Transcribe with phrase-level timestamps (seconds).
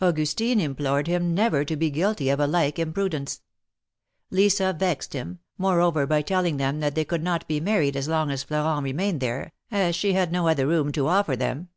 [0.00, 3.42] Augustine implored him never to be guilty of a like imprudence.
[4.28, 8.28] Lisa vexed them, moreover, by telling them that they could not be married as long
[8.32, 11.68] as Florent remained there, as she had no other room to offer them.